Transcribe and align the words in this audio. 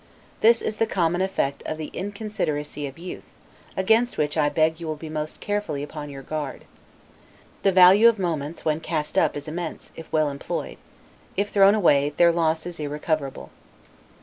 This 0.39 0.63
is 0.63 0.77
the 0.77 0.87
common 0.87 1.21
effect 1.21 1.61
of 1.67 1.77
the 1.77 1.91
inconsideracy 1.93 2.87
of 2.87 2.97
youth, 2.97 3.29
against 3.77 4.17
which 4.17 4.35
I 4.35 4.49
beg 4.49 4.79
you 4.79 4.87
will 4.87 4.95
be 4.95 5.09
most 5.09 5.39
carefully 5.41 5.83
upon 5.83 6.09
your 6.09 6.23
guard. 6.23 6.65
The 7.61 7.71
value 7.71 8.09
of 8.09 8.17
moments, 8.17 8.65
when 8.65 8.79
cast 8.79 9.15
up, 9.15 9.37
is 9.37 9.47
immense, 9.47 9.91
if 9.95 10.11
well 10.11 10.31
employed; 10.31 10.79
if 11.37 11.49
thrown 11.49 11.75
away, 11.75 12.13
their 12.17 12.31
loss 12.31 12.65
is 12.65 12.79
irrecoverable. 12.79 13.51